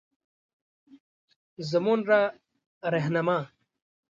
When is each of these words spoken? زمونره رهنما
زمونره 1.69 2.19
رهنما 2.93 3.39